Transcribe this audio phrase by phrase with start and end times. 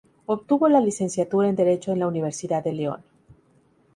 [0.25, 3.03] Obtuvo la licenciatura en Derecho en la Universidad de León.